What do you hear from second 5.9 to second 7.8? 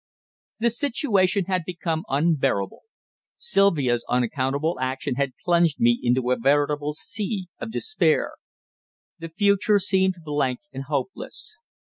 into a veritable sea of